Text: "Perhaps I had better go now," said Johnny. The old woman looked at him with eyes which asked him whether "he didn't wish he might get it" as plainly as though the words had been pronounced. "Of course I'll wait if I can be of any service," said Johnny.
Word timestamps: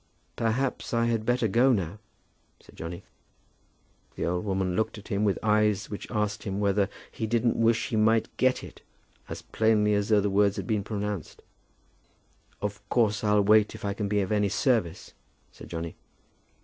"Perhaps 0.35 0.95
I 0.95 1.05
had 1.05 1.27
better 1.27 1.47
go 1.47 1.71
now," 1.71 1.99
said 2.59 2.75
Johnny. 2.75 3.03
The 4.15 4.25
old 4.25 4.45
woman 4.45 4.75
looked 4.75 4.97
at 4.97 5.09
him 5.09 5.23
with 5.23 5.37
eyes 5.43 5.91
which 5.91 6.09
asked 6.09 6.41
him 6.41 6.59
whether 6.59 6.89
"he 7.11 7.27
didn't 7.27 7.55
wish 7.55 7.89
he 7.89 7.95
might 7.97 8.35
get 8.37 8.63
it" 8.63 8.81
as 9.29 9.43
plainly 9.43 9.93
as 9.93 10.09
though 10.09 10.19
the 10.21 10.27
words 10.31 10.55
had 10.55 10.65
been 10.65 10.83
pronounced. 10.83 11.43
"Of 12.63 12.81
course 12.89 13.23
I'll 13.23 13.43
wait 13.43 13.75
if 13.75 13.85
I 13.85 13.93
can 13.93 14.07
be 14.07 14.21
of 14.21 14.31
any 14.31 14.49
service," 14.49 15.13
said 15.51 15.69
Johnny. 15.69 15.95